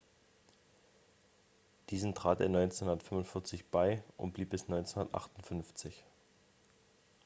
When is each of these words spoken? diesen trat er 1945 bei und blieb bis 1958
diesen 1.91 2.15
trat 2.15 2.39
er 2.41 2.47
1945 2.47 3.65
bei 3.67 4.03
und 4.17 4.33
blieb 4.33 4.49
bis 4.49 4.63
1958 4.63 6.03